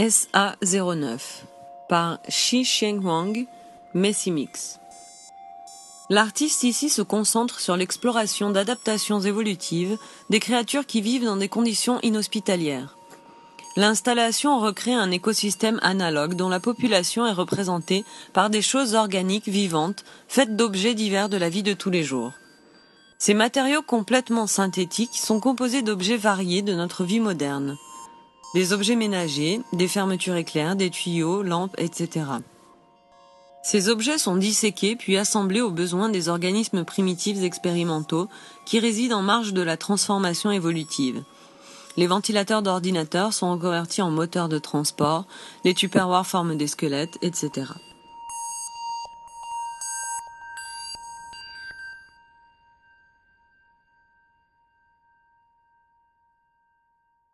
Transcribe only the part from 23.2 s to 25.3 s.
matériaux complètement synthétiques